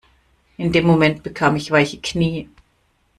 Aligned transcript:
In 0.57 0.71
dem 0.71 0.87
Moment 0.87 1.21
bekam 1.21 1.55
ich 1.55 1.69
weiche 1.69 1.99
Knie. 1.99 2.49